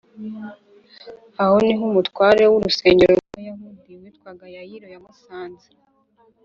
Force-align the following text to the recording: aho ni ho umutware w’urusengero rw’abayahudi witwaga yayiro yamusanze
aho 1.43 1.55
ni 1.65 1.73
ho 1.77 1.83
umutware 1.91 2.43
w’urusengero 2.51 3.13
rw’abayahudi 3.19 3.91
witwaga 4.01 4.45
yayiro 4.55 4.87
yamusanze 4.93 5.67